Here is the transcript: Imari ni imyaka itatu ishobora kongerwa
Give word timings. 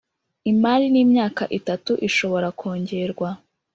Imari 0.51 0.85
ni 0.89 0.99
imyaka 1.05 1.43
itatu 1.57 1.91
ishobora 2.07 2.47
kongerwa 2.59 3.29